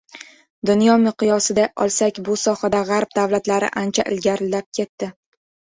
[0.69, 5.15] Dunyo miqyosida olsak, bu sohada G‘arb davlatlari ancha ilgarilab ketdi.